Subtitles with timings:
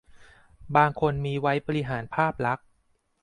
[0.75, 2.65] บางคนมีไว้บริหารภาพลักษณ์